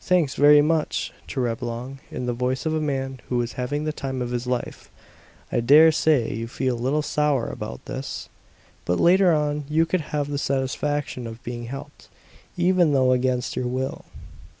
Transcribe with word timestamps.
"Thanks 0.00 0.36
very 0.36 0.62
much," 0.62 1.12
to 1.26 1.40
Reblong, 1.40 1.98
in 2.12 2.26
the 2.26 2.32
voice 2.32 2.64
of 2.64 2.72
a 2.74 2.80
man 2.80 3.18
who 3.28 3.38
was 3.38 3.54
having 3.54 3.82
the 3.82 3.92
time 3.92 4.22
of 4.22 4.30
his 4.30 4.46
life. 4.46 4.88
"I 5.50 5.58
dare 5.58 5.90
say 5.90 6.32
you 6.32 6.46
feel 6.46 6.76
a 6.76 6.78
little 6.78 7.02
sour 7.02 7.48
about 7.48 7.84
this; 7.86 8.28
but 8.84 9.00
later 9.00 9.32
on 9.32 9.64
you 9.68 9.84
can 9.84 10.00
have 10.14 10.28
the 10.28 10.38
satisfaction 10.38 11.26
of 11.26 11.38
having 11.38 11.64
helped, 11.64 12.06
even 12.56 12.92
though 12.92 13.10
against 13.10 13.56
your 13.56 13.66
will." 13.66 14.04